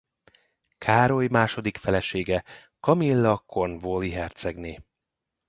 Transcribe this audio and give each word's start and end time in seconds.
Károly 0.77 1.27
második 1.29 1.77
felesége 1.77 2.43
Kamilla 2.79 3.37
cornwalli 3.37 4.11
hercegné. 4.11 4.77